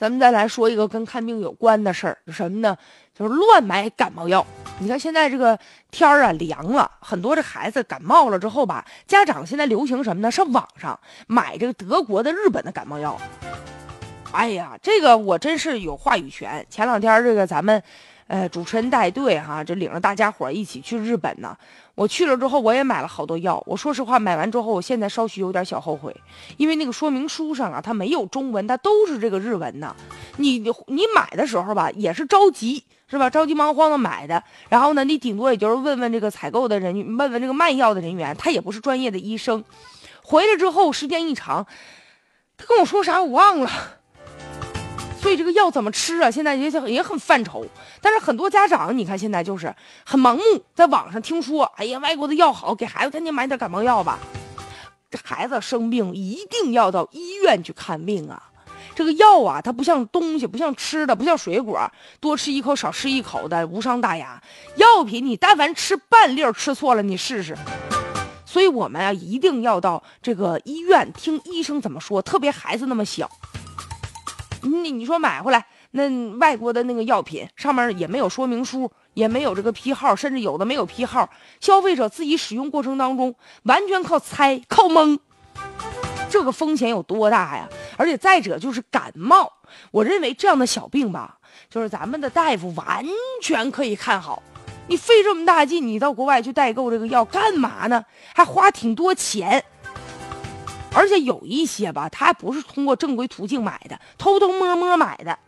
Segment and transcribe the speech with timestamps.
[0.00, 2.74] 咱们再来说一个跟看病有关的事儿，什么呢？
[3.14, 4.46] 就是乱买感冒药。
[4.78, 5.58] 你看现在这个
[5.90, 10.30] 天儿啊凉了，很多这孩子感冒了之后吧，家长现在流行什么呢？
[10.30, 13.20] 上网上买这个德国的、日本的感冒药。
[14.32, 16.64] 哎呀，这个我真是有话语权。
[16.70, 17.82] 前两天这个咱们。
[18.30, 21.56] 呃，主持人带队哈，这领着大家伙一起去日本呢。
[21.96, 23.60] 我去了之后，我也买了好多药。
[23.66, 26.14] 我说实话，买完之后，我现在稍许有点小后悔，
[26.56, 29.96] 因为那个说明书上啊，它没有中文，它都是这个日文呢。
[30.36, 33.28] 你你买的时候吧，也是着急是吧？
[33.28, 34.40] 着急忙慌的买的。
[34.68, 39.64] 然后呢，你顶多也就是问问这个采购的人，问问这个卖药的人员，他也不是专业的医生。
[40.22, 41.66] 回来之后，时间一长，
[42.56, 43.68] 他跟我说啥我忘了。
[45.20, 46.30] 所以这个药怎么吃啊？
[46.30, 47.66] 现在也也很犯愁。
[48.00, 49.74] 但是很多家长，你看现在就是
[50.04, 50.42] 很盲目，
[50.74, 54.18] 在网上听说，哎呀，外国的药好，给孩子赶紧买点感冒药吧。
[55.10, 58.42] 这孩子生病一定要到医院去看病啊。
[58.94, 61.78] 这个药啊，它不像东西，不像吃的，不像水果，
[62.18, 64.42] 多吃一口少吃一口的无伤大雅。
[64.76, 67.56] 药品你但凡吃半粒儿，吃错了你试试。
[68.46, 73.30] 所以我们啊，一定要到这个医院听医生怎么说，特别孩子那么小。
[74.62, 76.08] 你你说买回来那
[76.38, 81.28] 外国的那个药品上面也没有说明书，也没有这个批号，甚至有的没有批号，
[81.60, 85.18] 消费者自己使用过程当中完全靠猜靠蒙，
[86.28, 87.68] 这个风险有多大呀？
[87.96, 89.52] 而且再者就是感冒，
[89.90, 93.04] 我认为这样的小病吧，就是咱们的大夫完
[93.42, 94.42] 全可以看好。
[94.86, 98.04] 你费这么大劲，你到国外去代购这个药干嘛呢？
[98.34, 99.64] 还花挺多钱。
[100.92, 105.38] 而且有一些吧，他还不是通过正规途径买的，偷偷摸摸买的，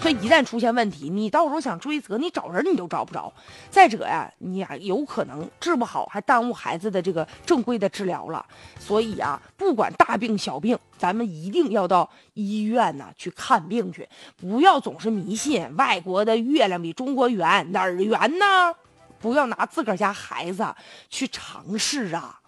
[0.00, 3.32] 所以一旦出现问题，你到时候想追责，你找人你都找不着。
[3.70, 8.44] 再者呀，你呀有可能治不好，还耽误孩子的这个正规的治疗了。
[8.78, 18.74] 所以啊，不管大病小病，咱们一定要到医院呢去看病去，不要总是迷信外国的月亮比中国圆，哪儿圆呢？
[19.18, 20.66] 不要拿自个儿家孩子
[21.08, 22.38] 去尝试啊。